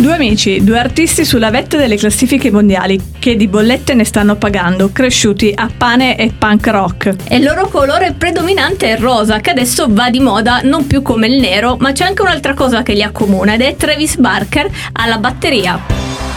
Due 0.00 0.14
amici, 0.14 0.64
due 0.64 0.78
artisti 0.78 1.26
sulla 1.26 1.50
vetta 1.50 1.76
delle 1.76 1.96
classifiche 1.96 2.50
mondiali 2.50 2.98
che 3.18 3.36
di 3.36 3.46
bollette 3.46 3.92
ne 3.92 4.04
stanno 4.04 4.36
pagando, 4.36 4.90
cresciuti 4.90 5.52
a 5.54 5.68
pane 5.76 6.16
e 6.16 6.32
punk 6.36 6.66
rock. 6.68 7.16
E 7.28 7.36
il 7.36 7.42
loro 7.42 7.68
colore 7.68 8.14
predominante 8.16 8.88
è 8.88 8.92
il 8.92 8.98
rosa, 8.98 9.40
che 9.40 9.50
adesso 9.50 9.88
va 9.90 10.08
di 10.08 10.20
moda 10.20 10.60
non 10.62 10.86
più 10.86 11.02
come 11.02 11.26
il 11.26 11.38
nero, 11.38 11.76
ma 11.80 11.92
c'è 11.92 12.06
anche 12.06 12.22
un'altra 12.22 12.54
cosa 12.54 12.82
che 12.82 12.94
li 12.94 13.02
accomuna 13.02 13.52
ed 13.52 13.60
è 13.60 13.76
Travis 13.76 14.16
Barker 14.16 14.70
alla 14.92 15.18
batteria. 15.18 16.29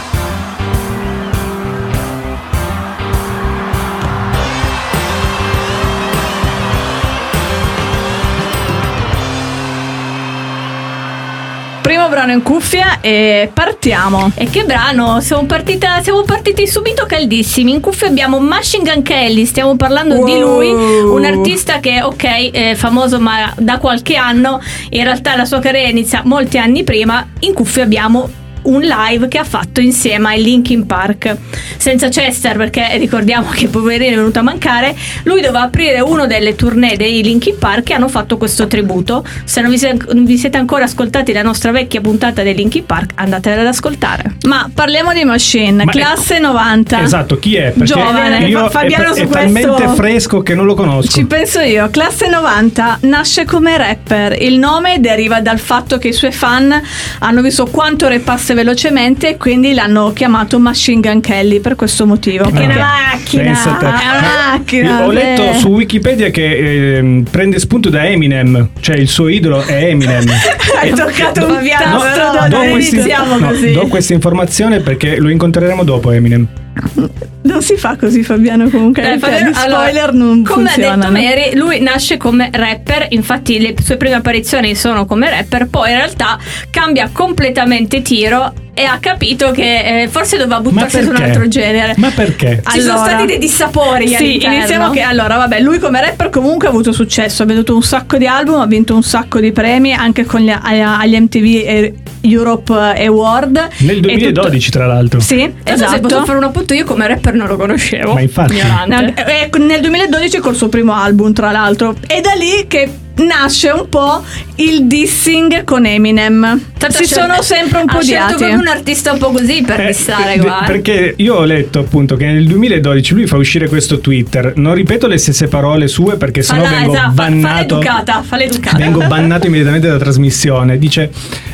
Brano 12.14 12.30
in 12.30 12.42
cuffia 12.42 13.00
e 13.00 13.50
partiamo. 13.52 14.30
E 14.36 14.48
che 14.48 14.62
brano? 14.62 15.20
Siamo, 15.20 15.46
partita, 15.46 16.00
siamo 16.00 16.22
partiti 16.22 16.64
subito 16.68 17.06
caldissimi. 17.06 17.72
In 17.72 17.80
cuffia 17.80 18.06
abbiamo 18.06 18.38
Machine 18.38 18.88
Gun 18.88 19.02
Kelly, 19.02 19.44
stiamo 19.44 19.74
parlando 19.74 20.14
Wow. 20.14 20.24
di 20.24 20.38
lui, 20.38 20.70
un 20.70 21.24
artista 21.24 21.80
che, 21.80 22.02
ok, 22.02 22.50
è 22.52 22.74
famoso 22.76 23.18
ma 23.18 23.52
da 23.58 23.78
qualche 23.78 24.14
anno, 24.14 24.60
in 24.90 25.02
realtà 25.02 25.34
la 25.34 25.44
sua 25.44 25.58
carriera 25.58 25.88
inizia 25.88 26.22
molti 26.24 26.56
anni 26.56 26.84
prima. 26.84 27.26
In 27.40 27.52
cuffia 27.52 27.82
abbiamo 27.82 28.28
un 28.64 28.80
live 28.82 29.28
che 29.28 29.38
ha 29.38 29.44
fatto 29.44 29.80
insieme 29.80 30.28
ai 30.28 30.42
Linkin 30.42 30.86
Park 30.86 31.36
senza 31.76 32.08
Chester 32.08 32.56
perché 32.56 32.96
ricordiamo 32.98 33.48
che 33.50 33.68
poverino 33.68 34.12
è 34.12 34.16
venuto 34.16 34.38
a 34.38 34.42
mancare 34.42 34.94
lui 35.24 35.40
doveva 35.40 35.62
aprire 35.62 36.00
uno 36.00 36.26
delle 36.26 36.54
tournée 36.54 36.96
dei 36.96 37.22
Linkin 37.22 37.56
Park 37.58 37.90
e 37.90 37.94
hanno 37.94 38.08
fatto 38.08 38.36
questo 38.36 38.66
tributo 38.66 39.24
se 39.44 39.60
non 39.60 39.70
vi, 39.70 39.78
se- 39.78 39.96
non 40.12 40.24
vi 40.24 40.36
siete 40.38 40.56
ancora 40.58 40.84
ascoltati 40.84 41.32
la 41.32 41.42
nostra 41.42 41.70
vecchia 41.72 42.00
puntata 42.00 42.42
dei 42.42 42.54
Linkin 42.54 42.84
Park 42.86 43.12
andatela 43.16 43.60
ad 43.60 43.66
ascoltare 43.66 44.36
Ma 44.46 44.70
parliamo 44.72 45.12
di 45.12 45.24
Machine, 45.24 45.84
Ma 45.84 45.90
classe 45.90 46.38
90. 46.38 47.02
Esatto, 47.02 47.38
chi 47.38 47.56
è? 47.56 47.70
Perché 47.70 47.84
Giovane. 47.84 48.46
io 48.46 48.60
Fa- 48.68 48.80
Fabiano 48.80 49.12
è, 49.12 49.14
su 49.14 49.22
è 49.22 49.26
questo- 49.26 49.74
talmente 49.74 49.88
fresco 49.94 50.42
che 50.42 50.54
non 50.54 50.64
lo 50.66 50.74
conosco. 50.74 51.10
Ci 51.10 51.24
penso 51.26 51.60
io, 51.60 51.88
classe 51.90 52.28
90 52.28 52.98
nasce 53.02 53.44
come 53.44 53.76
rapper. 53.76 54.40
Il 54.40 54.58
nome 54.58 55.00
deriva 55.00 55.40
dal 55.40 55.58
fatto 55.58 55.98
che 55.98 56.08
i 56.08 56.12
suoi 56.12 56.32
fan 56.32 56.80
hanno 57.20 57.42
visto 57.42 57.66
quanto 57.66 58.06
rappasse 58.54 58.62
velocemente 58.64 59.28
e 59.30 59.36
quindi 59.36 59.74
l'hanno 59.74 60.12
chiamato 60.12 60.58
Machine 60.58 61.00
Gun 61.00 61.20
Kelly 61.20 61.60
per 61.60 61.74
questo 61.74 62.06
motivo. 62.06 62.44
Perché 62.44 62.62
è 62.62 62.64
una 62.66 62.74
Ah, 62.74 63.12
macchina. 63.12 63.42
È 63.42 63.46
una 63.48 63.90
Ma 64.20 64.50
macchina, 64.52 65.04
Ho 65.04 65.08
beh. 65.08 65.14
letto 65.14 65.52
su 65.58 65.68
Wikipedia 65.68 66.30
che 66.30 66.96
ehm, 66.96 67.24
prende 67.30 67.58
spunto 67.58 67.90
da 67.90 68.06
Eminem, 68.06 68.70
cioè 68.80 68.96
il 68.96 69.08
suo 69.08 69.28
idolo 69.28 69.62
è 69.62 69.88
Eminem. 69.88 70.24
Hai 70.80 70.90
toccato 70.92 71.46
un 71.46 71.66
tasto, 71.66 71.98
però, 72.00 72.32
non 72.40 72.48
do, 72.48 72.56
non 72.58 72.70
questi- 72.70 72.96
no, 72.96 73.72
do 73.80 73.86
questa 73.88 74.12
informazione 74.12 74.80
perché 74.80 75.16
lo 75.18 75.28
incontreremo 75.28 75.82
dopo 75.84 76.10
Eminem. 76.10 76.46
Non 77.44 77.62
si 77.62 77.76
fa 77.76 77.96
così 77.96 78.22
Fabiano 78.22 78.70
comunque. 78.70 79.14
Eh, 79.14 79.18
Fabiano, 79.18 79.50
gli 79.50 79.54
allora, 79.54 79.82
spoiler 79.82 80.12
non 80.14 80.42
come 80.42 80.70
ha 80.72 80.76
detto. 80.76 81.10
Mary, 81.10 81.54
lui 81.54 81.80
nasce 81.80 82.16
come 82.16 82.48
rapper, 82.50 83.08
infatti 83.10 83.60
le 83.60 83.74
sue 83.82 83.96
prime 83.98 84.14
apparizioni 84.14 84.74
sono 84.74 85.04
come 85.04 85.28
rapper, 85.28 85.68
poi 85.68 85.90
in 85.90 85.96
realtà 85.98 86.38
cambia 86.70 87.10
completamente 87.12 88.00
tiro 88.00 88.52
e 88.74 88.84
ha 88.84 88.98
capito 88.98 89.50
che 89.52 90.02
eh, 90.02 90.08
forse 90.08 90.36
doveva 90.36 90.60
buttarsi 90.60 91.02
su 91.02 91.08
un 91.10 91.16
altro 91.16 91.46
genere. 91.48 91.94
Ma 91.96 92.10
perché? 92.10 92.62
Ci 92.72 92.80
sono 92.80 92.98
stati 92.98 93.24
dei 93.26 93.38
dissapori 93.38 94.08
Sì, 94.08 94.14
all'interno. 94.14 94.56
iniziamo 94.56 94.90
che 94.90 95.00
allora, 95.00 95.36
vabbè, 95.36 95.60
lui 95.60 95.78
come 95.78 96.00
rapper 96.00 96.28
comunque 96.30 96.66
ha 96.66 96.70
avuto 96.70 96.92
successo, 96.92 97.44
ha 97.44 97.46
venduto 97.46 97.74
un 97.74 97.82
sacco 97.82 98.16
di 98.18 98.26
album, 98.26 98.60
ha 98.60 98.66
vinto 98.66 98.94
un 98.94 99.02
sacco 99.02 99.38
di 99.40 99.52
premi 99.52 99.92
anche 99.92 100.24
con 100.24 100.40
gli, 100.40 100.50
agli 100.50 101.16
MTV 101.16 101.44
e 101.66 101.94
Europe 102.22 102.72
Award. 102.74 103.68
Nel 103.78 103.96
E 103.98 104.00
2012, 104.00 104.70
tra 104.70 104.86
l'altro. 104.86 105.20
Sì, 105.20 105.52
Esatto. 105.62 105.92
Se 105.92 106.00
posso 106.00 106.24
fare 106.24 106.38
un 106.38 106.44
appunto, 106.44 106.74
io 106.74 106.84
come 106.84 107.06
rapper 107.06 107.34
non 107.34 107.46
lo 107.46 107.56
conoscevo. 107.56 108.14
Ma 108.14 108.20
infatti. 108.20 108.54
Ignorante. 108.54 109.22
No, 109.22 109.26
eh, 109.28 109.50
nel 109.58 109.80
2012 109.80 110.38
col 110.38 110.56
suo 110.56 110.68
primo 110.68 110.94
album, 110.94 111.32
tra 111.32 111.50
l'altro. 111.52 111.94
È 112.06 112.20
da 112.20 112.32
lì 112.32 112.66
che 112.66 112.88
nasce 113.16 113.68
un 113.70 113.88
po' 113.88 114.22
il 114.56 114.86
dissing 114.86 115.64
con 115.64 115.86
Eminem. 115.86 116.60
Tanto 116.76 116.96
si 116.96 117.04
sono 117.06 117.40
sempre 117.42 117.78
un 117.80 117.86
po' 117.86 117.98
Ha 117.98 118.02
scelto 118.02 118.24
odiati. 118.24 118.34
proprio 118.36 118.58
un 118.60 118.66
artista 118.66 119.12
un 119.12 119.18
po' 119.18 119.30
così 119.30 119.62
per 119.62 119.80
Eh, 119.80 119.86
dissare 119.88 120.34
eh. 120.34 120.44
Perché 120.66 121.14
io 121.16 121.34
ho 121.36 121.44
letto 121.44 121.78
appunto 121.78 122.16
che 122.16 122.26
nel 122.26 122.46
2012 122.46 123.14
lui 123.14 123.26
fa 123.26 123.36
uscire 123.36 123.68
questo 123.68 124.00
Twitter. 124.00 124.52
Non 124.56 124.74
ripeto 124.74 125.06
le 125.06 125.18
stesse 125.18 125.46
parole 125.48 125.86
sue 125.88 126.16
perché 126.16 126.42
sennò 126.42 126.64
Falla, 126.64 126.76
vengo 126.76 126.92
esatto, 126.92 127.06
fa- 127.06 127.14
fa 127.22 127.22
bannato. 127.30 127.74
l'educata, 127.78 128.22
fa 128.22 128.36
l'educata. 128.36 128.76
Vengo 128.76 128.98
bannato 129.06 129.46
immediatamente 129.46 129.86
dalla 129.86 129.98
trasmissione. 130.00 130.78
Dice, 130.78 131.10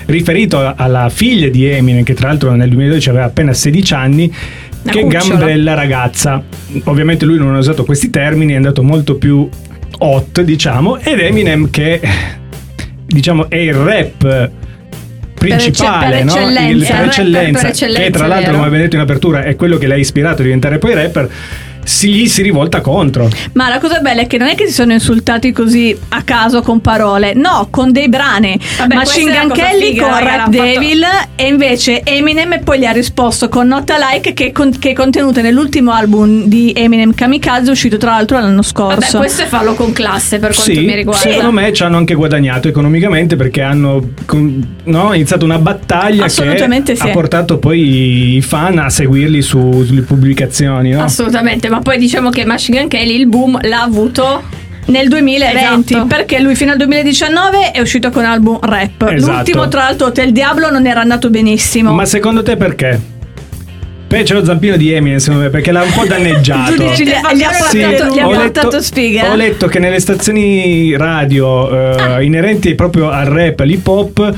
riferito 0.06 0.72
alla 0.74 1.08
figlia 1.10 1.48
di 1.48 1.66
Eminem, 1.66 2.02
che 2.04 2.14
tra 2.14 2.28
l'altro 2.28 2.52
nel 2.54 2.68
2012 2.68 3.08
aveva 3.10 3.24
appena 3.26 3.52
16 3.52 3.94
anni, 3.94 4.32
Una 4.82 4.92
che 4.92 5.02
cucciola. 5.02 5.34
gambrella 5.36 5.74
ragazza. 5.74 6.42
Ovviamente 6.84 7.24
lui 7.26 7.36
non 7.38 7.54
ha 7.54 7.58
usato 7.58 7.84
questi 7.84 8.08
termini, 8.10 8.54
è 8.54 8.56
andato 8.56 8.82
molto 8.82 9.16
più 9.16 9.48
hot, 9.98 10.40
diciamo, 10.42 10.98
ed 10.98 11.18
Eminem 11.20 11.70
che 11.70 12.00
diciamo 13.06 13.48
è 13.50 13.56
il 13.56 13.74
rap 13.74 14.50
principale, 15.34 16.16
per 16.18 16.24
no? 16.24 16.32
eccellenza, 16.32 16.60
Il- 16.70 16.76
il 16.76 16.86
per 16.86 17.04
eccellenza, 17.06 17.68
eccellenza, 17.68 18.02
che 18.02 18.10
tra 18.10 18.26
l'altro, 18.26 18.52
come 18.52 18.66
abbiamo 18.66 18.82
detto 18.84 18.96
in 18.96 19.02
apertura, 19.02 19.42
è 19.42 19.56
quello 19.56 19.78
che 19.78 19.86
l'ha 19.86 19.96
ispirato 19.96 20.42
a 20.42 20.44
diventare 20.44 20.78
poi 20.78 20.94
rapper. 20.94 21.28
Si, 21.82 22.10
gli 22.12 22.26
si 22.28 22.42
rivolta 22.42 22.80
contro. 22.80 23.28
Ma 23.54 23.68
la 23.68 23.78
cosa 23.78 24.00
bella 24.00 24.22
è 24.22 24.26
che 24.26 24.38
non 24.38 24.48
è 24.48 24.54
che 24.54 24.66
si 24.66 24.72
sono 24.72 24.92
insultati 24.92 25.50
così 25.52 25.96
a 26.10 26.22
caso 26.22 26.62
con 26.62 26.80
parole, 26.80 27.32
no, 27.34 27.68
con 27.70 27.90
dei 27.92 28.08
brani. 28.08 28.58
Vabbè, 28.78 28.94
Machine 28.94 29.32
Gun 29.32 29.52
Kelly 29.52 29.88
figa, 29.92 30.02
con 30.08 30.18
Rap 30.18 30.22
l'hanno 30.24 30.40
fatto- 30.52 30.62
Devil 30.62 31.04
e 31.36 31.46
invece 31.46 32.02
Eminem 32.04 32.60
poi 32.62 32.78
gli 32.80 32.84
ha 32.84 32.92
risposto 32.92 33.48
con 33.48 33.66
Not 33.68 33.90
Alike 33.90 34.32
che, 34.34 34.46
è 34.46 34.52
con- 34.52 34.76
che 34.78 34.90
è 34.90 34.92
contenuta 34.92 35.40
nell'ultimo 35.40 35.92
album 35.92 36.44
di 36.44 36.72
Eminem 36.76 37.14
Kamikaze 37.14 37.70
uscito 37.70 37.96
tra 37.96 38.10
l'altro 38.12 38.36
l'anno 38.38 38.48
Vabbè, 38.56 38.62
scorso. 38.66 39.18
questo 39.18 39.42
è 39.42 39.46
farlo 39.46 39.74
con 39.74 39.92
classe 39.92 40.38
per 40.38 40.52
quanto 40.54 40.72
Sì, 40.72 40.80
mi 40.80 40.94
riguarda. 40.94 41.20
secondo 41.30 41.50
me 41.52 41.72
ci 41.72 41.82
hanno 41.82 41.96
anche 41.96 42.14
guadagnato 42.14 42.68
economicamente 42.68 43.36
perché 43.36 43.62
hanno 43.62 44.10
con- 44.26 44.76
no, 44.84 45.12
iniziato 45.14 45.44
una 45.44 45.58
battaglia 45.58 46.24
Assolutamente 46.24 46.92
che 46.92 47.00
sì. 47.00 47.08
ha 47.08 47.10
portato 47.10 47.58
poi 47.58 48.36
i 48.36 48.42
fan 48.42 48.78
a 48.78 48.90
seguirli 48.90 49.40
su- 49.42 49.84
sulle 49.84 50.02
pubblicazioni. 50.02 50.90
No? 50.90 51.02
Assolutamente, 51.02 51.68
ma 51.70 51.80
poi 51.80 51.98
diciamo 51.98 52.30
che 52.30 52.44
Machine 52.44 52.78
Gun 52.80 52.88
Kelly 52.88 53.14
il 53.18 53.26
boom 53.26 53.58
l'ha 53.62 53.82
avuto 53.82 54.42
nel 54.86 55.08
2020 55.08 55.92
Esatto. 55.94 56.06
perché 56.06 56.40
lui 56.40 56.54
fino 56.56 56.72
al 56.72 56.76
2019 56.78 57.70
è 57.72 57.80
uscito 57.80 58.10
con 58.10 58.24
album 58.24 58.58
rap. 58.60 59.08
Esatto. 59.12 59.32
L'ultimo 59.36 59.68
tra 59.68 59.82
l'altro 59.82 60.06
Hotel 60.08 60.32
Diablo 60.32 60.70
non 60.70 60.86
era 60.86 61.00
andato 61.00 61.30
benissimo. 61.30 61.92
Ma 61.92 62.04
secondo 62.04 62.42
te 62.42 62.56
perché? 62.56 63.00
Beh, 64.08 64.24
c'è 64.24 64.34
lo 64.34 64.44
zampino 64.44 64.76
di 64.76 64.90
Eminem 64.92 65.18
secondo 65.18 65.44
me 65.44 65.50
perché 65.50 65.70
l'ha 65.70 65.82
un 65.82 65.92
po' 65.92 66.04
danneggiato. 66.04 66.74
Tu 66.74 66.82
dici, 66.88 67.04
gli, 67.06 67.12
ha- 67.12 67.32
gli 67.32 67.42
ha 67.44 67.52
Sì, 67.52 67.78
portato, 67.78 68.12
gli 68.14 68.18
ha 68.18 68.26
ho 68.26 68.30
portato 68.32 68.80
sfiga? 68.82 69.30
Ho 69.30 69.36
letto 69.36 69.68
che 69.68 69.78
nelle 69.78 70.00
stazioni 70.00 70.96
radio 70.96 71.70
eh, 71.70 72.00
Ah. 72.00 72.20
inerenti 72.22 72.74
proprio 72.74 73.10
al 73.10 73.26
rap, 73.26 73.60
all'hip 73.60 73.86
hop, 73.86 74.34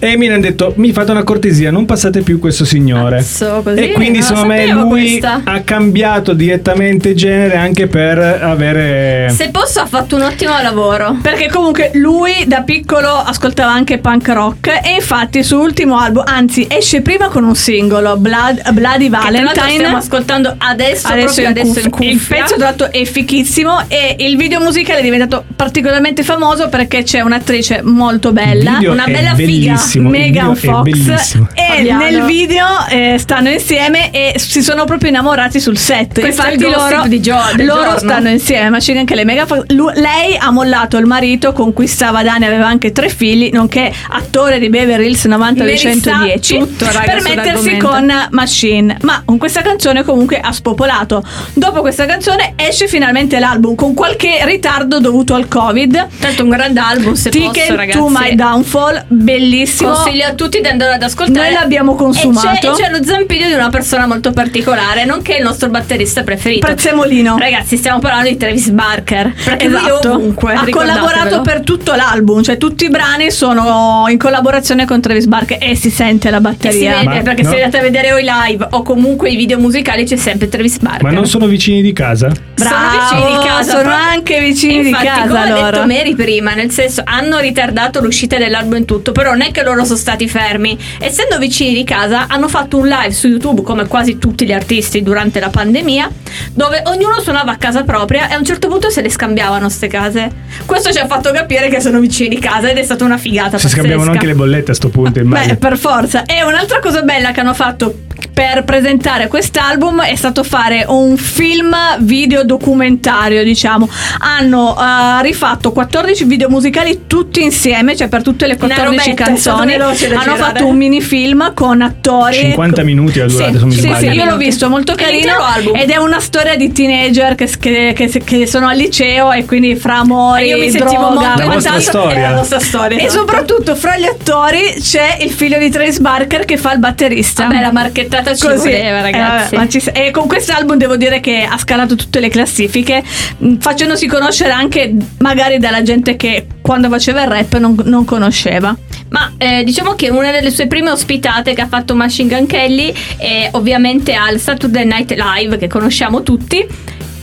Eminem 0.00 0.36
ha 0.38 0.40
detto: 0.40 0.72
Mi 0.76 0.92
fate 0.92 1.10
una 1.10 1.22
cortesia, 1.24 1.70
non 1.70 1.84
passate 1.86 2.20
più 2.22 2.38
questo 2.38 2.64
signore. 2.64 3.24
Così, 3.62 3.80
e 3.80 3.92
quindi, 3.92 4.18
la 4.18 4.24
secondo 4.24 4.48
me, 4.48 4.66
lui 4.66 5.10
questa. 5.18 5.40
ha 5.44 5.60
cambiato 5.60 6.32
direttamente 6.32 7.14
genere 7.14 7.56
anche 7.56 7.86
per 7.86 8.18
avere. 8.18 9.32
Se 9.34 9.50
posso 9.50 9.80
ha 9.80 9.86
fatto 9.86 10.16
un 10.16 10.22
ottimo 10.22 10.52
lavoro. 10.62 11.16
Perché 11.22 11.48
comunque 11.48 11.90
lui 11.94 12.32
da 12.46 12.62
piccolo 12.62 13.08
ascoltava 13.08 13.72
anche 13.72 13.98
punk 13.98 14.28
rock 14.28 14.66
e 14.84 14.94
infatti 14.96 15.38
il 15.38 15.44
suo 15.44 15.60
ultimo 15.60 15.98
album, 15.98 16.22
anzi 16.26 16.66
esce 16.68 17.00
prima 17.02 17.28
con 17.28 17.44
un 17.44 17.54
singolo, 17.54 18.16
Blood, 18.16 18.72
Bloody 18.72 19.04
Che 19.04 19.10
Valentine. 19.10 19.70
stiamo 19.70 19.96
ascoltando 19.96 20.54
adesso, 20.58 21.08
Adesso, 21.08 21.24
proprio 21.24 21.44
in 21.44 21.50
adesso 21.50 21.78
in 21.80 21.90
cuffia. 21.90 22.10
Il 22.10 22.20
pezzo 22.26 22.54
tra 22.54 22.64
l'altro 22.64 22.92
è 22.92 23.04
fichissimo 23.04 23.82
e 23.88 24.16
il 24.18 24.36
video 24.36 24.60
musicale 24.60 25.00
è 25.00 25.02
diventato 25.02 25.44
particolarmente 25.54 26.22
famoso 26.22 26.68
perché 26.68 27.02
c'è 27.02 27.20
un'attrice 27.20 27.80
molto 27.82 28.32
bella, 28.32 28.78
una 28.82 29.04
bella 29.06 29.34
figa, 29.34 29.76
bellissimo, 29.92 30.08
Megan 30.10 30.56
Fox 30.56 30.82
bellissimo. 30.82 31.48
e 31.54 31.62
Fabiano. 31.76 32.04
nel 32.04 32.22
video 32.24 32.66
eh, 32.90 33.16
stanno 33.18 33.48
insieme 33.50 34.10
e 34.10 34.34
si 34.38 34.62
sono 34.62 34.84
proprio 34.84 35.08
innamorati 35.10 35.58
sul 35.60 35.76
set. 35.78 36.20
Questo 36.20 36.42
è 36.42 36.52
il 36.52 36.60
Infatti 36.62 36.90
loro, 36.96 37.06
di 37.08 37.20
gio- 37.20 37.34
loro 37.56 37.82
giorno. 37.82 37.98
stanno 37.98 38.28
insieme, 38.28 38.68
Machine 38.70 38.98
Gun 38.98 39.06
Kelly 39.06 39.20
e 39.20 39.24
Megan 39.24 39.46
Fox. 39.46 39.64
Lu- 39.68 39.90
lei 39.94 40.36
ha 40.38 40.50
mollato 40.50 40.96
il 40.98 41.06
marito 41.06 41.52
con 41.52 41.72
cui 41.72 41.86
stava 41.86 42.22
da 42.22 42.32
anni, 42.34 42.44
aveva 42.46 42.66
anche 42.66 42.92
tre 42.92 43.08
figli, 43.08 43.50
nonché 43.52 43.92
attore 44.10 44.58
di 44.58 44.68
Beverly 44.68 45.06
Hills 45.06 45.24
90 45.24 45.64
Mary 45.64 45.76
sa 45.76 45.90
110 45.90 46.58
tutto, 46.58 46.84
raga, 46.86 47.00
per 47.00 47.22
mettersi 47.22 47.76
con 47.78 48.12
Machine. 48.30 48.96
Ma 49.02 49.22
con 49.24 49.38
questa 49.38 49.62
canzone 49.62 50.02
comunque 50.04 50.38
ha 50.40 50.52
spopolato. 50.52 51.22
Dopo 51.54 51.80
questa 51.80 52.06
canzone 52.06 52.52
esce 52.56 52.88
finalmente 52.88 53.38
l'album 53.38 53.74
con 53.74 53.94
qualche 53.94 54.40
ritardo 54.44 54.98
dovuto 55.00 55.34
al 55.34 55.48
Covid. 55.48 56.08
Tanto 56.18 56.42
un 56.42 56.48
grande 56.48 56.80
album 56.80 57.14
se 57.14 57.30
Ticket 57.30 57.52
posso 57.66 57.76
ragazzi. 57.76 57.98
to 57.98 58.08
My 58.08 58.34
Downfall, 58.34 59.04
bellissimo. 59.08 59.77
Consiglio 59.84 60.26
a 60.26 60.32
tutti 60.34 60.60
di 60.60 60.66
andare 60.68 60.94
ad 60.94 61.02
ascoltare. 61.02 61.50
Noi 61.50 61.52
l'abbiamo 61.58 61.94
consumato. 61.94 62.48
E 62.48 62.58
c'è, 62.60 62.68
e 62.68 62.72
c'è 62.72 62.90
lo 62.90 63.04
zampino 63.04 63.46
di 63.46 63.52
una 63.54 63.68
persona 63.70 64.06
molto 64.06 64.32
particolare, 64.32 65.04
nonché 65.04 65.36
il 65.36 65.42
nostro 65.42 65.68
batterista 65.68 66.22
preferito. 66.22 66.66
Prezzemolino. 66.66 67.36
Ragazzi, 67.38 67.76
stiamo 67.76 67.98
parlando 67.98 68.28
di 68.28 68.36
Travis 68.36 68.70
Barker. 68.70 69.32
Perché 69.44 69.66
Esatto. 69.66 70.08
lui 70.08 70.16
ovunque. 70.16 70.52
ha 70.54 70.66
collaborato 70.70 71.40
per 71.42 71.60
tutto 71.62 71.94
l'album, 71.94 72.42
cioè 72.42 72.56
tutti 72.56 72.84
i 72.84 72.88
brani 72.90 73.30
sono 73.30 74.04
in 74.08 74.18
collaborazione 74.18 74.86
con 74.86 75.00
Travis 75.00 75.26
Barker 75.26 75.58
e 75.60 75.74
si 75.76 75.90
sente 75.90 76.30
la 76.30 76.36
E 76.36 76.40
si 76.40 76.42
batteria. 76.42 76.92
vede 76.98 77.04
Ma 77.04 77.20
perché 77.20 77.42
no. 77.42 77.50
se 77.50 77.56
andate 77.56 77.78
a 77.78 77.82
vedere 77.82 78.12
o 78.12 78.18
i 78.18 78.26
live 78.26 78.66
o 78.70 78.82
comunque 78.82 79.30
i 79.30 79.36
video 79.36 79.58
musicali 79.58 80.04
c'è 80.04 80.16
sempre 80.16 80.48
Travis 80.48 80.78
Barker. 80.78 81.02
Ma 81.02 81.10
non 81.10 81.26
sono 81.26 81.46
vicini 81.46 81.82
di 81.82 81.92
casa? 81.92 82.30
Bravo, 82.58 82.76
sono 82.76 82.90
vicini 83.20 83.38
di 83.38 83.46
casa. 83.46 83.70
sono 83.70 83.82
proprio. 83.82 84.04
anche 84.10 84.40
vicini 84.40 84.82
di 84.82 84.88
Infatti, 84.88 85.06
casa 85.06 85.26
come 85.26 85.38
ha 85.38 85.42
allora. 85.42 85.70
detto 85.70 85.86
Mary 85.86 86.14
prima, 86.14 86.54
nel 86.54 86.70
senso 86.70 87.02
hanno 87.04 87.38
ritardato 87.38 88.00
l'uscita 88.00 88.36
dell'album 88.38 88.76
in 88.78 88.84
tutto, 88.84 89.12
però 89.12 89.30
non 89.30 89.42
è 89.42 89.50
che 89.50 89.62
loro 89.62 89.84
sono 89.84 89.96
stati 89.98 90.28
fermi. 90.28 90.78
Essendo 90.98 91.38
vicini 91.38 91.74
di 91.74 91.84
casa, 91.84 92.26
hanno 92.28 92.48
fatto 92.48 92.76
un 92.78 92.86
live 92.88 93.12
su 93.12 93.26
YouTube 93.28 93.62
come 93.62 93.86
quasi 93.86 94.18
tutti 94.18 94.44
gli 94.46 94.52
artisti 94.52 95.02
durante 95.02 95.40
la 95.40 95.48
pandemia, 95.48 96.10
dove 96.54 96.82
ognuno 96.86 97.20
suonava 97.20 97.52
a 97.52 97.56
casa 97.56 97.82
propria 97.82 98.28
e 98.28 98.34
a 98.34 98.38
un 98.38 98.44
certo 98.44 98.68
punto 98.68 98.90
se 98.90 99.00
le 99.02 99.10
scambiavano 99.10 99.68
ste 99.68 99.86
case. 99.88 100.30
Questo 100.66 100.92
ci 100.92 100.98
ha 100.98 101.06
fatto 101.06 101.30
capire 101.30 101.68
che 101.68 101.80
sono 101.80 101.98
vicini 102.00 102.28
di 102.28 102.38
casa 102.38 102.68
ed 102.70 102.76
è 102.78 102.82
stata 102.82 103.04
una 103.04 103.16
figata 103.18 103.56
Si 103.58 103.64
pazzesca. 103.64 103.76
scambiavano 103.76 104.10
anche 104.12 104.26
le 104.26 104.34
bollette 104.34 104.70
a 104.72 104.74
sto 104.74 104.88
punto, 104.88 105.10
Beh, 105.12 105.20
immagino. 105.20 105.56
per 105.56 105.76
forza. 105.78 106.24
E 106.24 106.42
un'altra 106.42 106.80
cosa 106.80 107.02
bella 107.02 107.30
che 107.32 107.40
hanno 107.40 107.54
fatto 107.54 107.94
per 108.38 108.62
presentare 108.62 109.26
quest'album 109.26 110.00
è 110.02 110.14
stato 110.14 110.44
fare 110.44 110.84
un 110.86 111.16
film 111.16 111.74
video 111.98 112.44
documentario, 112.44 113.42
diciamo. 113.42 113.88
Hanno 114.20 114.76
eh, 114.78 115.22
rifatto 115.22 115.72
14 115.72 116.22
video 116.22 116.48
musicali 116.48 117.00
tutti 117.08 117.42
insieme, 117.42 117.96
cioè 117.96 118.06
per 118.06 118.22
tutte 118.22 118.46
le 118.46 118.56
Una 118.60 118.74
14 118.76 119.10
robetta, 119.10 119.32
è 119.32 119.36
stato 119.36 119.56
canzoni. 119.58 119.74
Hanno 119.74 119.92
girare. 119.92 120.36
fatto 120.36 120.66
un 120.68 120.76
mini 120.76 121.00
film 121.00 121.52
con 121.52 121.82
attori 121.82 122.36
50 122.36 122.84
minuti 122.84 123.18
ha 123.18 123.26
durato, 123.26 123.58
sì, 123.70 123.80
sbaglio. 123.80 124.10
sì, 124.12 124.16
io 124.16 124.24
l'ho 124.24 124.36
visto, 124.36 124.66
è 124.66 124.68
molto 124.68 124.92
È 124.92 124.94
carino 124.94 125.34
album. 125.42 125.74
ed 125.74 125.90
è 125.90 125.96
una 125.96 126.20
storia 126.20 126.54
di 126.54 126.70
teenager 126.70 127.34
che, 127.34 127.50
che- 127.58 127.92
che- 127.96 128.22
che 128.22 128.46
sono 128.46 128.68
al 128.68 128.76
liceo 128.76 129.32
e 129.32 129.44
quindi 129.46 129.74
fra 129.74 129.96
amori, 129.98 130.42
E 130.42 130.46
io 130.46 130.58
mi 130.58 130.70
sentivo 130.70 131.08
droga, 131.08 131.26
molto 131.30 131.38
La 131.44 131.46
vostra 131.54 131.70
tanto- 131.72 131.88
storia. 131.88 132.16
è 132.16 132.20
la 132.20 132.34
nostra 132.36 132.60
storia. 132.60 132.98
e 132.98 133.02
esatto. 133.02 133.18
soprattutto 133.18 133.74
fra 133.74 133.98
gli 133.98 134.04
attori 134.04 134.76
c'è 134.80 135.16
il 135.22 135.32
figlio 135.32 135.58
di 135.58 135.70
Trace 135.70 135.98
Barker 135.98 136.44
che 136.44 136.56
fa 136.56 136.72
il 136.72 136.78
batterista. 136.78 137.46
Vabbè, 137.48 137.60
la 137.62 137.72
marchettata 137.72 138.26
ci 138.34 138.46
voleva, 138.46 139.00
ragazzi. 139.00 139.54
Eh, 139.54 139.68
ci- 139.68 139.90
e 139.92 140.10
con 140.10 140.26
quest'album 140.26 140.76
devo 140.76 140.96
dire 140.96 141.20
che 141.20 141.46
ha 141.48 141.58
scalato 141.58 141.94
tutte 141.94 142.20
le 142.20 142.28
classifiche, 142.28 143.02
mh, 143.38 143.56
facendosi 143.58 144.06
conoscere 144.06 144.50
anche 144.52 144.94
magari 145.18 145.58
dalla 145.58 145.82
gente 145.82 146.16
che 146.16 146.46
quando 146.60 146.88
faceva 146.88 147.22
il 147.22 147.28
rap 147.28 147.56
non, 147.58 147.76
non 147.84 148.04
conosceva. 148.04 148.76
Ma 149.10 149.32
eh, 149.38 149.64
diciamo 149.64 149.94
che 149.94 150.10
una 150.10 150.30
delle 150.30 150.50
sue 150.50 150.66
prime 150.66 150.90
ospitate 150.90 151.54
che 151.54 151.62
ha 151.62 151.66
fatto 151.66 151.94
Machine 151.94 152.28
Gun 152.28 152.46
Kelly 152.46 152.92
è 153.16 153.48
ovviamente 153.52 154.12
al 154.14 154.38
Saturday 154.38 154.84
Night 154.84 155.12
Live 155.12 155.56
che 155.56 155.66
conosciamo 155.66 156.22
tutti. 156.22 156.66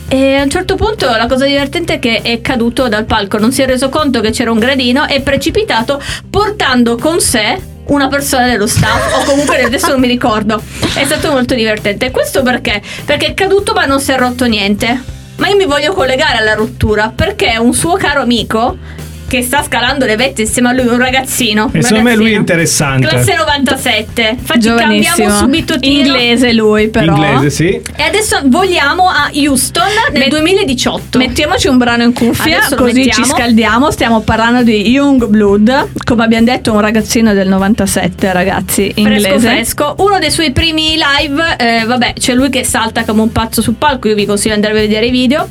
E 0.08 0.34
a 0.36 0.42
un 0.42 0.50
certo 0.50 0.76
punto 0.76 1.06
la 1.06 1.26
cosa 1.26 1.46
divertente 1.46 1.94
è 1.94 1.98
che 1.98 2.22
è 2.22 2.40
caduto 2.40 2.86
dal 2.88 3.06
palco, 3.06 3.38
non 3.38 3.50
si 3.50 3.62
è 3.62 3.66
reso 3.66 3.88
conto 3.88 4.20
che 4.20 4.30
c'era 4.30 4.52
un 4.52 4.58
gradino, 4.60 5.04
è 5.04 5.20
precipitato 5.20 6.00
portando 6.30 6.96
con 6.96 7.20
sé 7.20 7.74
una 7.86 8.08
persona 8.08 8.46
dello 8.46 8.66
staff 8.66 9.16
o 9.16 9.24
comunque 9.24 9.62
adesso 9.62 9.88
non 9.88 10.00
mi 10.00 10.08
ricordo. 10.08 10.62
È 10.94 11.04
stato 11.04 11.30
molto 11.30 11.54
divertente. 11.54 12.10
Questo 12.10 12.42
perché? 12.42 12.82
Perché 13.04 13.26
è 13.26 13.34
caduto 13.34 13.72
ma 13.72 13.84
non 13.84 14.00
si 14.00 14.12
è 14.12 14.16
rotto 14.16 14.46
niente. 14.46 15.14
Ma 15.36 15.48
io 15.48 15.56
mi 15.56 15.66
voglio 15.66 15.92
collegare 15.92 16.38
alla 16.38 16.54
rottura 16.54 17.12
perché 17.14 17.56
un 17.58 17.74
suo 17.74 17.96
caro 17.96 18.22
amico 18.22 18.78
che 19.28 19.42
sta 19.42 19.62
scalando 19.62 20.04
le 20.06 20.16
vette 20.16 20.42
insieme 20.42 20.68
a 20.68 20.72
lui, 20.72 20.86
un 20.86 20.98
ragazzino. 20.98 21.70
E 21.72 21.78
un 21.78 21.82
secondo 21.82 22.08
me 22.08 22.16
lui 22.16 22.32
è 22.32 22.36
interessante. 22.36 23.06
Classe 23.06 23.34
97. 23.34 24.28
Infatti 24.38 24.58
Giovanissimo. 24.60 25.14
cambiamo 25.16 25.38
subito 25.38 25.78
tiro. 25.78 26.06
Inglese 26.08 26.52
lui 26.52 26.88
però. 26.88 27.14
Inglese, 27.14 27.50
sì. 27.50 27.80
E 27.96 28.02
adesso 28.02 28.40
voliamo 28.44 29.08
a 29.08 29.30
Houston 29.32 29.84
nel 30.12 30.20
Met- 30.20 30.28
2018. 30.30 31.18
Mettiamoci 31.18 31.68
un 31.68 31.78
brano 31.78 32.02
in 32.04 32.12
cuffia 32.12 32.58
Adesso 32.58 32.76
così 32.76 33.00
mettiamo. 33.04 33.24
ci 33.24 33.30
scaldiamo. 33.30 33.90
Stiamo 33.90 34.20
parlando 34.20 34.62
di 34.62 34.88
Young 34.90 35.26
Blood, 35.26 35.88
come 36.04 36.24
abbiamo 36.24 36.44
detto, 36.44 36.72
un 36.72 36.80
ragazzino 36.80 37.32
del 37.34 37.48
97, 37.48 38.32
ragazzi, 38.32 38.92
Fresco 38.92 39.00
inglese. 39.00 39.38
fresco, 39.48 39.94
uno 39.98 40.18
dei 40.18 40.30
suoi 40.30 40.52
primi 40.52 40.94
live, 40.96 41.56
eh, 41.58 41.84
vabbè, 41.84 42.14
c'è 42.18 42.34
lui 42.34 42.50
che 42.50 42.64
salta 42.64 43.04
come 43.04 43.22
un 43.22 43.32
pazzo 43.32 43.62
sul 43.62 43.74
palco, 43.74 44.08
io 44.08 44.14
vi 44.14 44.24
consiglio 44.26 44.54
di 44.56 44.60
andare 44.64 44.78
a 44.78 44.82
vedere 44.82 45.06
i 45.06 45.10
video, 45.10 45.48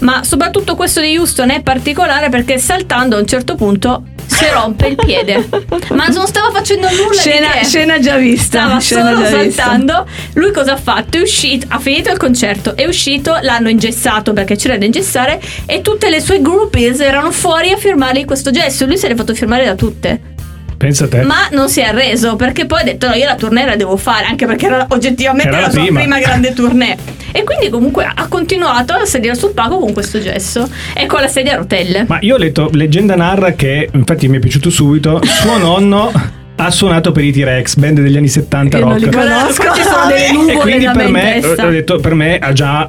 ma 0.00 0.22
soprattutto 0.24 0.74
questo 0.74 1.00
di 1.00 1.16
Houston 1.16 1.50
è 1.50 1.62
particolare 1.62 2.28
perché 2.28 2.58
saltando 2.58 3.16
a 3.16 3.20
un 3.20 3.26
certo 3.26 3.54
punto 3.54 4.02
si 4.26 4.44
rompe 4.52 4.88
il 4.88 4.96
piede. 4.96 5.48
Ma 5.94 6.06
non 6.08 6.26
stava 6.26 6.50
facendo 6.50 6.88
nulla 6.90 7.14
Scena, 7.14 7.52
di 7.52 7.58
che. 7.58 7.64
scena 7.64 7.98
già 7.98 8.16
vista. 8.16 8.64
Stava 8.64 8.80
scena 8.80 9.14
solo 9.14 9.22
già 9.28 9.36
vista. 9.42 9.62
saltando. 9.62 10.06
Lui 10.34 10.52
cosa 10.52 10.72
ha 10.72 10.76
fatto? 10.76 11.16
È 11.16 11.20
uscito, 11.20 11.66
ha 11.70 11.78
finito 11.78 12.10
il 12.10 12.18
concerto, 12.18 12.76
è 12.76 12.86
uscito, 12.86 13.36
l'hanno 13.40 13.68
ingessato 13.68 14.32
perché 14.32 14.56
c'era 14.56 14.76
da 14.76 14.84
ingessare 14.84 15.40
e 15.64 15.80
tutte 15.80 16.10
le 16.10 16.20
sue 16.20 16.40
groupies 16.40 17.00
erano 17.00 17.30
fuori 17.30 17.70
a 17.70 17.76
firmargli 17.76 18.24
questo 18.24 18.50
gesto. 18.50 18.84
Lui 18.86 18.98
se 18.98 19.08
l'è 19.08 19.14
fatto 19.14 19.34
firmare 19.34 19.64
da 19.64 19.74
tutte. 19.74 20.34
Pensa 20.76 21.08
te. 21.08 21.22
Ma 21.22 21.48
non 21.52 21.68
si 21.68 21.80
è 21.80 21.84
arreso 21.84 22.36
perché 22.36 22.66
poi 22.66 22.80
ha 22.82 22.84
detto 22.84 23.08
no, 23.08 23.14
io 23.14 23.24
la 23.24 23.34
tournée 23.34 23.64
la 23.64 23.76
devo 23.76 23.96
fare, 23.96 24.26
anche 24.26 24.46
perché 24.46 24.66
era 24.66 24.84
oggettivamente 24.88 25.48
Era 25.48 25.60
la 25.60 25.66
la 25.66 25.72
sua 25.72 25.82
prima. 25.82 26.00
prima 26.00 26.18
grande 26.18 26.52
tournée. 26.54 26.96
E 27.32 27.44
quindi 27.44 27.68
comunque 27.68 28.10
ha 28.14 28.26
continuato 28.28 28.92
a 28.94 29.04
sedere 29.04 29.34
sul 29.34 29.52
palco 29.52 29.78
con 29.78 29.92
questo 29.92 30.20
gesto 30.20 30.68
e 30.94 31.06
con 31.06 31.20
la 31.20 31.28
sedia 31.28 31.54
a 31.54 31.56
rotelle. 31.56 32.04
Ma 32.06 32.18
io 32.20 32.34
ho 32.34 32.38
letto, 32.38 32.68
leggenda 32.72 33.14
narra 33.14 33.52
che, 33.52 33.88
infatti 33.92 34.28
mi 34.28 34.36
è 34.36 34.40
piaciuto 34.40 34.70
subito, 34.70 35.20
suo 35.24 35.56
nonno 35.58 36.10
ha 36.58 36.70
suonato 36.70 37.12
per 37.12 37.22
i 37.24 37.32
T-Rex, 37.32 37.76
band 37.76 38.00
degli 38.00 38.16
anni 38.16 38.28
70 38.28 38.78
Io 38.78 38.84
non 38.84 38.94
rock. 38.94 39.04
li 39.04 39.10
conosco. 39.10 39.74
Ci 39.74 39.82
sono 39.82 40.06
delle 40.08 40.26
e 40.28 40.32
nuvole 40.32 40.58
quindi 40.60 40.84
da 40.86 40.92
per 40.92 41.08
me 41.10 41.42
ho 41.44 41.68
detto, 41.70 41.98
per 42.00 42.14
me 42.14 42.38
ha 42.38 42.52
già 42.52 42.86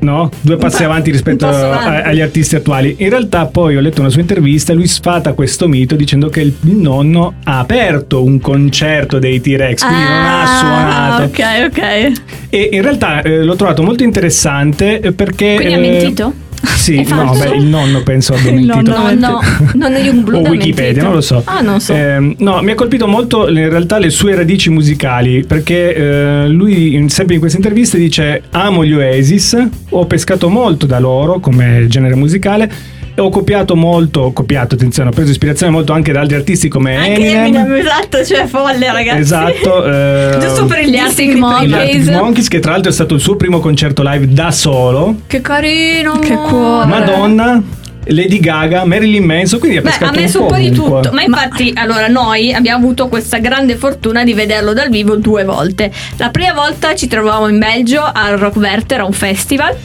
no, 0.00 0.30
due 0.40 0.56
passi 0.56 0.84
avanti 0.84 1.10
rispetto 1.10 1.46
avanti. 1.48 2.08
agli 2.08 2.20
artisti 2.20 2.56
attuali. 2.56 2.96
In 2.98 3.10
realtà 3.10 3.46
poi 3.46 3.76
ho 3.76 3.80
letto 3.80 4.00
una 4.00 4.10
sua 4.10 4.20
intervista 4.20 4.72
e 4.72 4.74
lui 4.76 4.86
sfata 4.86 5.32
questo 5.32 5.68
mito 5.68 5.94
dicendo 5.96 6.28
che 6.28 6.40
il 6.40 6.54
nonno 6.62 7.34
ha 7.44 7.58
aperto 7.58 8.22
un 8.24 8.40
concerto 8.40 9.18
dei 9.18 9.40
T-Rex, 9.40 9.80
quindi 9.84 10.02
non 10.02 10.12
ha 10.12 10.38
Ah, 10.42 10.56
suonato. 10.58 11.22
Ok, 11.24 11.40
ok. 11.66 12.12
E 12.50 12.68
in 12.72 12.82
realtà 12.82 13.22
eh, 13.22 13.42
l'ho 13.44 13.56
trovato 13.56 13.82
molto 13.82 14.02
interessante 14.02 15.00
eh, 15.00 15.12
perché... 15.12 15.54
Quindi 15.56 15.74
ha 15.74 15.76
eh, 15.76 15.80
mentito? 15.80 16.32
Sì, 16.62 17.04
no, 17.08 17.34
beh, 17.38 17.56
il 17.56 17.64
nonno 17.64 18.02
penso 18.02 18.34
abbia 18.34 18.50
Il 18.50 18.66
mentito. 18.66 18.90
nonno. 18.90 19.14
No, 19.14 19.28
no, 19.28 19.40
non 19.74 19.92
è 19.94 20.00
Youngblood. 20.02 20.44
o 20.44 20.48
ha 20.48 20.50
Wikipedia, 20.50 21.02
non 21.02 21.12
lo 21.12 21.20
so. 21.20 21.42
Ah, 21.44 21.60
non 21.60 21.80
so. 21.80 21.92
Ehm, 21.94 22.34
no, 22.38 22.60
mi 22.62 22.70
ha 22.72 22.74
colpito 22.74 23.06
molto 23.06 23.48
in 23.48 23.68
realtà 23.68 23.98
le 23.98 24.10
sue 24.10 24.34
radici 24.34 24.70
musicali, 24.70 25.44
perché 25.44 25.94
eh, 25.94 26.48
lui 26.48 26.94
in- 26.94 27.08
sempre 27.08 27.34
in 27.34 27.40
queste 27.40 27.58
interviste 27.58 27.98
dice 27.98 28.42
amo 28.50 28.84
gli 28.84 28.92
Oasis, 28.92 29.56
ho 29.90 30.06
pescato 30.06 30.48
molto 30.48 30.86
da 30.86 30.98
loro 30.98 31.38
come 31.40 31.86
genere 31.88 32.14
musicale. 32.14 32.70
Ho 33.22 33.28
copiato 33.28 33.76
molto, 33.76 34.20
ho 34.20 34.32
copiato, 34.32 34.76
attenzione, 34.76 35.10
ho 35.10 35.12
preso 35.12 35.30
ispirazione 35.30 35.70
molto 35.70 35.92
anche 35.92 36.10
da 36.10 36.20
altri 36.20 36.36
artisti 36.36 36.68
come 36.68 36.96
Anche 36.96 37.12
Eminem. 37.12 37.44
Eminem, 37.44 37.74
esatto, 37.74 38.24
cioè 38.24 38.46
folle, 38.46 38.90
ragazzi. 38.90 39.20
Esatto, 39.20 39.84
eh, 39.84 40.38
Giusto 40.40 40.64
per 40.64 40.84
Gli 40.84 40.96
Arctic 40.96 41.34
di 41.34 41.38
Monkeys. 41.38 42.08
Monkeys, 42.08 42.48
che 42.48 42.60
tra 42.60 42.72
l'altro 42.72 42.90
è 42.90 42.94
stato 42.94 43.14
il 43.14 43.20
suo 43.20 43.36
primo 43.36 43.60
concerto 43.60 44.02
live 44.02 44.28
da 44.32 44.50
solo. 44.50 45.16
Che 45.26 45.40
carino. 45.42 46.18
Che 46.18 46.34
cuore. 46.34 46.86
Madonna, 46.86 47.62
Lady 48.06 48.40
Gaga, 48.40 48.84
Marilyn 48.84 49.24
Manson, 49.24 49.58
quindi 49.58 49.76
ha 49.76 49.82
Beh, 49.82 49.90
pescato 49.90 50.18
ha 50.18 50.20
messo 50.20 50.40
un 50.40 50.48
po' 50.48 50.56
di 50.56 50.68
ovunque. 50.68 51.02
tutto, 51.02 51.14
ma 51.14 51.22
infatti, 51.22 51.72
allora 51.74 52.08
noi 52.08 52.52
abbiamo 52.54 52.82
avuto 52.82 53.08
questa 53.08 53.38
grande 53.38 53.76
fortuna 53.76 54.24
di 54.24 54.32
vederlo 54.32 54.72
dal 54.72 54.88
vivo 54.88 55.16
due 55.16 55.44
volte. 55.44 55.92
La 56.16 56.30
prima 56.30 56.54
volta 56.54 56.94
ci 56.94 57.06
trovavamo 57.06 57.48
in 57.48 57.58
Belgio 57.58 58.02
al 58.10 58.38
Rock 58.38 58.56
Werther, 58.56 59.00
a 59.00 59.04
un 59.04 59.12
festival. 59.12 59.76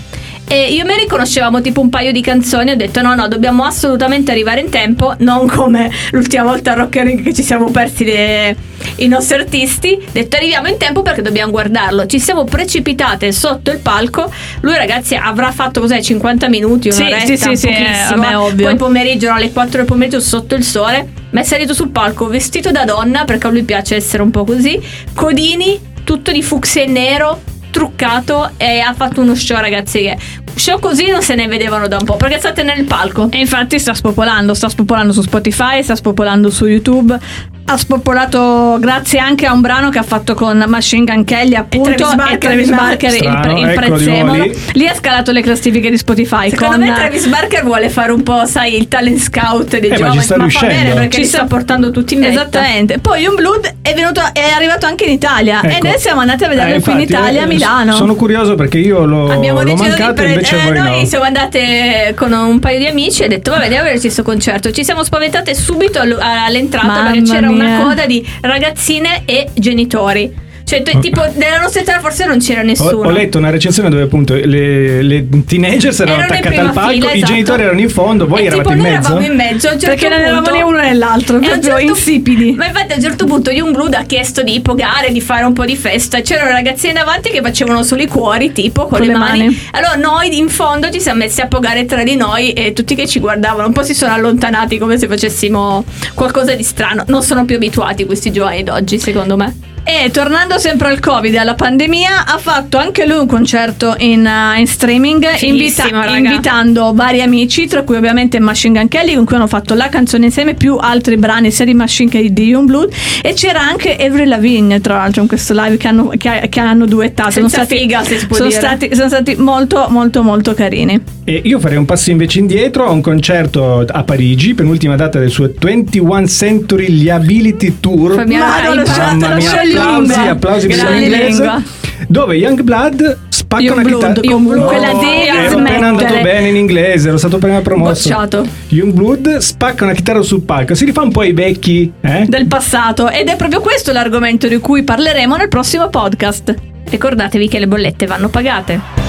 E 0.47 0.73
io 0.73 0.83
e 0.83 0.85
Mary 0.85 1.07
conoscevamo 1.07 1.59
tipo 1.59 1.81
un 1.81 1.89
paio 1.89 2.11
di 2.11 2.21
canzoni. 2.21 2.69
Ho 2.71 2.75
detto: 2.75 3.01
no, 3.01 3.15
no, 3.15 3.27
dobbiamo 3.27 3.63
assolutamente 3.63 4.31
arrivare 4.31 4.61
in 4.61 4.69
tempo. 4.69 5.13
Non 5.19 5.47
come 5.47 5.89
l'ultima 6.11 6.43
volta 6.43 6.71
al 6.73 6.77
Rock 6.77 7.01
Ring 7.01 7.23
che 7.23 7.33
ci 7.33 7.41
siamo 7.41 7.71
persi 7.71 8.03
le- 8.05 8.55
i 8.97 9.07
nostri 9.07 9.37
artisti. 9.39 9.97
Ho 9.99 10.09
detto: 10.11 10.35
arriviamo 10.35 10.67
in 10.67 10.77
tempo 10.77 11.01
perché 11.01 11.23
dobbiamo 11.23 11.51
guardarlo. 11.51 12.05
Ci 12.05 12.19
siamo 12.19 12.43
precipitate 12.43 13.31
sotto 13.31 13.71
il 13.71 13.79
palco. 13.79 14.31
Lui, 14.61 14.75
ragazzi, 14.75 15.15
avrà 15.15 15.51
fatto 15.51 15.79
cos'è? 15.79 15.99
50 15.99 16.47
minuti, 16.47 16.91
Sì, 16.91 17.01
un'oretta, 17.01 17.25
sì, 17.25 17.37
sì, 17.37 17.55
sì, 17.55 17.67
pochissimo. 17.67 18.21
vabbè, 18.21 18.37
ovvio. 18.37 18.65
Poi 18.67 18.75
pomeriggio 18.75 19.31
alle 19.33 19.51
4 19.51 19.77
del 19.77 19.85
pomeriggio 19.87 20.19
sotto 20.19 20.53
il 20.53 20.63
sole, 20.63 21.07
ma 21.31 21.39
è 21.39 21.43
salito 21.43 21.73
sul 21.73 21.89
palco 21.89 22.27
vestito 22.27 22.69
da 22.69 22.85
donna 22.85 23.25
perché 23.25 23.47
a 23.47 23.49
lui 23.49 23.63
piace 23.63 23.95
essere 23.95 24.21
un 24.21 24.29
po' 24.29 24.43
così, 24.43 24.79
codini, 25.15 25.79
tutto 26.03 26.31
di 26.31 26.43
fucsia 26.43 26.83
e 26.83 26.85
nero, 26.85 27.41
truccato 27.75 28.51
e 28.55 28.79
ha 28.79 28.93
fatto 28.93 29.19
uno 29.19 29.35
show 29.35 29.59
ragazzi 29.59 29.99
che 29.99 30.17
show 30.55 30.79
così 30.79 31.09
non 31.09 31.21
se 31.21 31.35
ne 31.35 31.45
vedevano 31.45 31.89
da 31.89 31.97
un 31.97 32.05
po' 32.05 32.15
perché 32.15 32.39
state 32.39 32.63
nel 32.63 32.85
palco. 32.85 33.27
E 33.29 33.37
infatti 33.37 33.79
sta 33.79 33.93
spopolando, 33.93 34.53
sta 34.53 34.69
spopolando 34.69 35.11
su 35.11 35.21
Spotify, 35.21 35.83
sta 35.83 35.93
spopolando 35.93 36.49
su 36.49 36.67
YouTube. 36.67 37.19
Ha 37.67 37.77
spopolato 37.77 38.77
grazie 38.79 39.17
anche 39.17 39.47
a 39.47 39.51
un 39.53 39.59
brano 39.61 39.89
che 39.89 39.97
ha 39.97 40.03
fatto 40.03 40.35
con 40.35 40.63
Machine 40.67 41.03
Gun 41.03 41.23
Kelly 41.23 41.55
appunto 41.55 41.93
Travis 41.95 42.15
Barker, 42.15 42.35
e 42.35 42.37
Travis 42.37 42.69
Barker 42.69 43.09
il, 43.11 43.17
Strano, 43.17 43.41
pre- 43.41 43.59
il 43.59 43.73
prezzemolo 43.73 44.43
lì. 44.43 44.55
lì 44.73 44.87
ha 44.87 44.93
scalato 44.93 45.31
le 45.31 45.41
classifiche 45.41 45.89
di 45.89 45.97
Spotify 45.97 46.49
Secondo 46.51 46.75
con 46.77 46.85
me 46.85 46.93
Travis 46.93 47.25
Barker 47.25 47.63
vuole 47.63 47.89
fare 47.89 48.11
un 48.11 48.21
po', 48.21 48.45
sai, 48.45 48.75
il 48.77 48.87
talent 48.87 49.17
scout 49.19 49.79
dei 49.79 49.89
Eh, 49.89 49.93
ma 49.93 49.95
giovani, 49.95 50.17
ci 50.17 50.21
sta 50.23 50.35
fa 50.35 50.41
riuscendo. 50.41 50.75
bene 50.75 50.93
perché 50.93 51.09
Ci 51.15 51.19
li 51.21 51.25
sta 51.25 51.37
sta- 51.37 51.47
portando 51.47 51.89
tutti 51.89 52.13
in 52.13 52.19
vetta. 52.19 52.31
Esattamente. 52.33 52.99
Poi 52.99 53.21
Youngblood 53.23 53.73
è 53.81 53.93
venuto 53.95 54.21
è 54.31 54.51
arrivato 54.55 54.85
anche 54.85 55.05
in 55.05 55.11
Italia 55.13 55.61
e 55.61 55.69
Ecco. 55.71 55.87
noi 55.87 55.97
siamo 55.97 56.21
andati 56.21 56.43
a 56.43 56.47
vederlo 56.49 56.75
Eh, 56.75 56.79
qui 56.81 56.91
in 56.93 56.99
Italia 56.99 57.41
a 57.41 57.45
eh, 57.45 57.47
Milano. 57.47 57.93
Sono 57.95 58.13
curioso 58.13 58.53
perché 58.53 58.77
io 58.77 59.05
l'ho, 59.05 59.31
Abbiamo 59.31 59.63
l'ho 59.63 59.71
deciso 59.73 59.89
mancato 59.89 60.21
di 60.21 60.27
e 60.27 60.29
invece 60.33 60.55
prendere. 60.55 60.79
voi 60.81 60.89
noi 60.91 61.01
no. 61.01 61.07
siamo 61.07 61.25
andate 61.25 62.13
con 62.15 62.31
un 62.31 62.59
paio 62.59 62.77
di 62.77 62.85
amici 62.85 63.23
e 63.23 63.25
ho 63.25 63.29
detto, 63.29 63.49
vabbè, 63.49 63.63
andiamo 63.63 63.81
a 63.81 63.85
vedere 63.87 64.01
questo 64.01 64.21
concerto. 64.21 64.69
Ci 64.71 64.83
siamo 64.83 65.03
spaventate 65.03 65.55
subito 65.55 65.99
all- 65.99 66.19
all'entrata 66.21 66.85
Mamma 66.85 67.03
perché 67.11 67.21
c'era 67.23 67.47
mia. 67.47 67.53
Una 67.55 67.83
coda 67.83 68.05
di 68.05 68.25
ragazzine 68.41 69.23
e 69.25 69.49
genitori. 69.53 70.43
Cioè, 70.65 70.81
t- 70.81 70.97
tipo, 70.99 71.21
nella 71.37 71.59
nostra 71.59 71.81
età 71.81 71.99
forse 71.99 72.25
non 72.25 72.39
c'era 72.39 72.61
Ho, 72.61 72.63
nessuno. 72.63 73.07
ho 73.07 73.11
letto 73.11 73.37
una 73.37 73.51
recensione 73.51 73.87
dove 73.89 74.01
appunto 74.01 74.33
le, 74.33 75.03
le 75.03 75.27
teenagers 75.45 75.99
erano 75.99 76.17
Erano 76.23 76.33
in 76.33 76.39
attaccate 76.39 76.59
al 76.59 76.71
palco, 76.73 76.91
fila, 76.91 77.11
i 77.11 77.15
esatto. 77.17 77.31
genitori 77.31 77.61
erano 77.61 77.79
in 77.79 77.89
fondo, 77.89 78.25
voi 78.27 78.41
E 78.41 78.45
eravate 78.47 78.69
tipo, 78.69 78.75
in 78.75 78.81
noi 78.83 78.91
mezzo. 78.91 79.07
eravamo 79.11 79.25
in 79.27 79.35
mezzo. 79.35 79.67
a 79.67 79.73
un 79.73 79.79
certo 79.79 79.95
perché 79.95 80.09
non 80.09 80.19
eravamo 80.19 80.41
punto- 80.41 80.57
né 80.57 80.63
uno 80.63 80.77
né 80.81 80.93
l'altro, 80.95 81.39
proprio 81.39 81.61
certo- 81.61 81.79
insipidi. 81.81 82.51
Ma 82.53 82.65
infatti 82.65 82.91
a 82.93 82.95
un 82.95 83.01
certo 83.01 83.25
punto 83.25 83.51
Youngblood 83.51 83.93
ha 83.93 84.03
chiesto 84.03 84.41
di 84.41 84.59
pogare, 84.61 85.11
di 85.11 85.21
fare 85.21 85.45
un 85.45 85.53
po' 85.53 85.65
di 85.65 85.75
festa. 85.75 86.21
C'erano 86.21 86.49
ragazzine 86.49 86.93
davanti 86.93 87.29
che 87.29 87.41
facevano 87.41 87.83
solo 87.83 88.01
i 88.01 88.07
cuori, 88.07 88.51
tipo 88.51 88.87
con, 88.87 88.97
Con 88.97 89.01
le, 89.01 89.07
le 89.07 89.13
mani. 89.19 89.39
mani. 89.39 89.59
Allora 89.71 89.95
noi 89.95 90.35
in 90.35 90.49
fondo 90.49 90.89
ci 90.89 90.99
siamo 90.99 91.19
messi 91.19 91.41
a 91.41 91.47
pogare 91.47 91.85
tra 91.85 92.01
di 92.03 92.15
noi 92.15 92.53
e 92.53 92.73
tutti 92.73 92.95
che 92.95 93.05
ci 93.07 93.19
guardavano 93.19 93.67
un 93.67 93.73
po' 93.73 93.83
si 93.83 93.93
sono 93.93 94.13
allontanati 94.13 94.79
come 94.79 94.97
se 94.97 95.07
facessimo 95.07 95.83
qualcosa 96.15 96.55
di 96.55 96.63
strano. 96.63 97.03
Non 97.07 97.21
sono 97.21 97.45
più 97.45 97.55
abituati 97.57 98.05
questi 98.05 98.31
giovani 98.31 98.63
d'oggi, 98.63 98.97
secondo 98.97 99.37
me. 99.37 99.55
E 99.87 100.09
tornando 100.09 100.57
sempre 100.57 100.87
al 100.87 100.99
Covid 100.99 101.31
e 101.31 101.37
alla 101.37 101.53
pandemia, 101.53 102.25
ha 102.25 102.39
fatto 102.39 102.79
anche 102.79 103.05
lui 103.05 103.19
un 103.19 103.27
concerto 103.27 103.93
in, 103.99 104.25
uh, 104.25 104.59
in 104.59 104.65
streaming, 104.65 105.23
raga. 105.23 106.17
invitando 106.17 106.91
vari 106.95 107.21
amici, 107.21 107.67
tra 107.67 107.83
cui 107.83 107.95
ovviamente 107.95 108.39
Machine 108.39 108.79
Gun 108.79 108.87
Kelly, 108.87 109.13
con 109.13 109.25
cui 109.25 109.35
hanno 109.35 109.45
fatto 109.45 109.75
la 109.75 109.87
canzone 109.87 110.25
insieme, 110.25 110.55
più 110.55 110.75
altri 110.77 111.17
brani 111.17 111.51
sia 111.51 111.65
di 111.65 111.75
Machine 111.75 112.09
che 112.09 112.33
di 112.33 112.45
Youngblood. 112.45 112.91
E 113.21 113.33
c'era 113.33 113.61
anche 113.61 113.95
Avril 113.95 114.27
Lavigne, 114.27 114.81
tra 114.81 114.95
l'altro, 114.95 115.21
in 115.21 115.27
questo 115.27 115.53
live 115.53 115.77
che 115.77 115.87
hanno, 115.87 116.11
che, 116.17 116.47
che 116.49 116.59
hanno 116.59 116.87
duettato. 116.87 117.29
Senza 117.29 117.65
figa, 117.67 118.03
se 118.03 118.17
si 118.17 118.25
può 118.25 118.37
sono 118.37 118.49
dire. 118.49 118.59
stati, 118.59 118.89
sono 118.95 119.07
stati 119.07 119.35
molto, 119.35 119.85
molto, 119.91 120.23
molto 120.23 120.55
carini. 120.55 120.99
E 121.25 121.41
io 121.43 121.59
farei 121.59 121.77
un 121.77 121.85
passo 121.85 122.09
invece 122.09 122.39
indietro 122.39 122.87
a 122.87 122.91
un 122.91 123.01
concerto 123.01 123.85
a 123.87 124.03
Parigi, 124.03 124.55
penultima 124.55 124.95
data 124.95 125.19
del 125.19 125.29
suo 125.29 125.51
21 125.55 126.27
Century 126.27 126.87
Liability 126.87 127.77
Tour. 127.79 128.15
Fabiano, 128.15 128.45
Ma 128.45 128.61
non 128.63 128.75
lo 128.77 128.83
lo 128.83 129.35
mia, 129.35 129.49
scegli 129.49 129.74
applausi, 129.77 130.19
applausi 130.19 130.67
lingua. 131.09 131.61
Dove 132.07 132.35
Youngblood 132.35 133.17
spacca 133.29 133.71
una 133.73 133.81
Youngblood, 133.81 134.13
chitarra. 134.15 134.33
comunque 134.33 134.79
la 134.79 134.93
devi 134.93 135.27
Ero 135.27 135.59
appena 135.59 135.87
andato 135.87 136.13
bene 136.21 136.49
in 136.49 136.55
inglese, 136.55 137.07
ero 137.07 137.17
stato 137.17 137.37
appena 137.37 137.61
promosso. 137.61 138.09
Bocciato. 138.09 138.45
Youngblood 138.69 139.37
spacca 139.37 139.85
una 139.85 139.93
chitarra 139.93 140.21
sul 140.21 140.41
palco, 140.41 140.75
si 140.75 140.85
rifà 140.85 141.01
un 141.01 141.11
po' 141.11 141.21
ai 141.21 141.33
vecchi, 141.33 141.91
eh? 142.01 142.25
Del 142.27 142.47
passato 142.47 143.09
ed 143.09 143.27
è 143.29 143.35
proprio 143.35 143.61
questo 143.61 143.91
l'argomento 143.91 144.47
di 144.47 144.57
cui 144.57 144.83
parleremo 144.83 145.35
nel 145.35 145.47
prossimo 145.47 145.89
podcast. 145.89 146.53
Ricordatevi 146.89 147.47
che 147.47 147.59
le 147.59 147.67
bollette 147.67 148.05
vanno 148.05 148.29
pagate. 148.29 149.04